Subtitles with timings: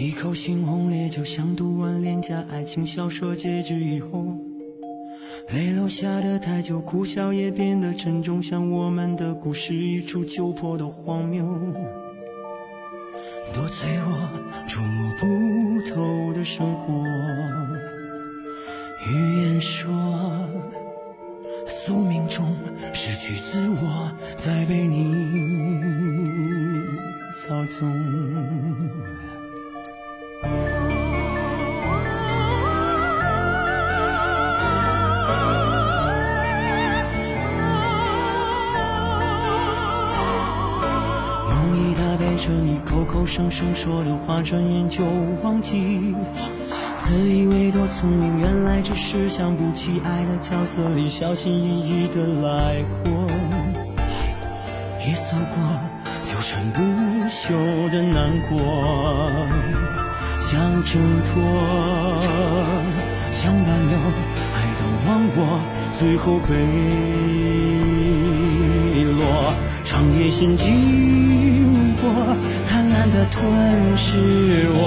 [0.00, 4.34] 一口猩红烈，酒像读完廉价爱情小说结局以后，
[5.50, 11.46] 泪楼下的太久，苦笑也变得沉重，像我们的故事一触就破的荒谬。
[13.52, 14.06] 多脆弱，
[14.66, 15.26] 触摸不
[15.90, 17.04] 透的生活，
[19.06, 19.90] 语言说。
[21.68, 22.56] 宿命中
[22.94, 25.14] 失去自我，再被你
[27.36, 27.90] 操纵。
[42.40, 45.04] 着你，口口声声说的话，转眼就
[45.42, 46.14] 忘记。
[46.98, 53.26] 自以为多聪明，原来只是想不起爱的角色里小心翼翼的来过，
[55.00, 55.60] 一走过
[56.24, 56.80] 纠缠不
[57.28, 57.52] 休
[57.90, 58.56] 的难过，
[60.40, 61.42] 想挣脱，
[63.32, 63.98] 想挽留，
[64.54, 65.60] 爱都忘我，
[65.92, 66.54] 最后被
[69.04, 69.20] 落，
[69.84, 71.39] 长夜心经
[72.00, 74.16] 过，贪婪的吞噬
[74.72, 74.80] 我，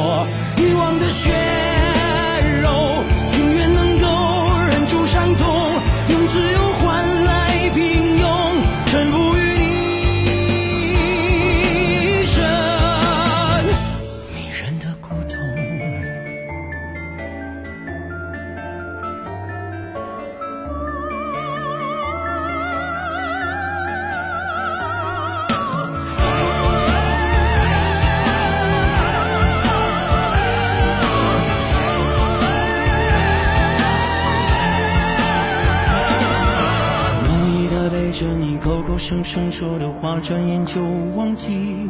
[38.64, 40.82] 口口声声说的话，转眼就
[41.18, 41.86] 忘记。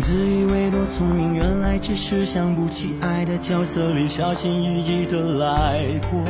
[0.00, 6.20] 自以为多聪明，原来只是想不起爱的角色里小心翼翼的来过，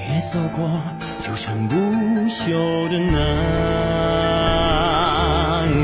[0.00, 0.66] 也走过
[1.18, 1.76] 纠缠不
[2.26, 2.54] 休
[2.88, 3.20] 的难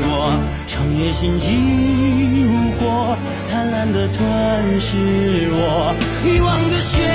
[0.01, 0.33] 过，
[0.65, 3.15] 长夜心惊如火，
[3.47, 4.97] 贪婪的吞噬
[5.51, 5.93] 我，
[6.25, 7.10] 欲望的血。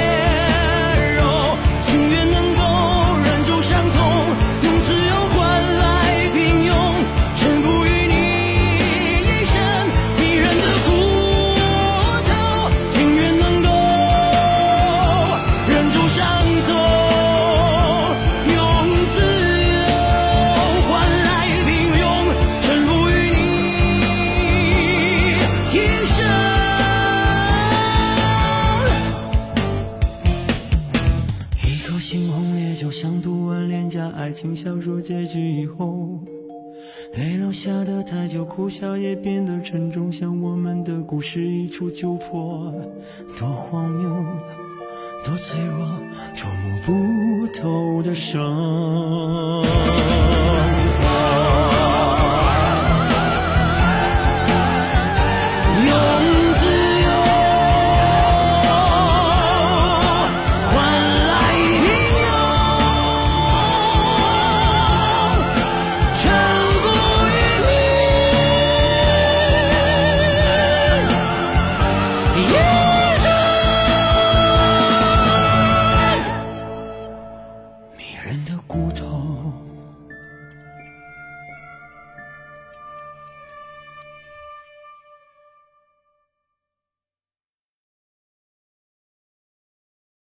[33.88, 36.18] 加爱情小说结局以后，
[37.14, 42.72] 泪落下的太久，苦笑也变得沉重，像我们的故事一触就破，
[43.38, 44.08] 多荒谬，
[45.24, 45.78] 多脆弱，
[46.34, 48.42] 捉摸不透的伤。